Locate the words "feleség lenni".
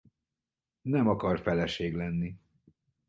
1.39-2.37